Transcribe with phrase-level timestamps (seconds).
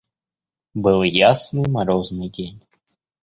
[0.73, 2.63] Был ясный морозный день.